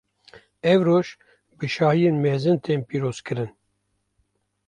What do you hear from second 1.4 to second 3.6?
bi şahiyên mezin tên pîrozkirin.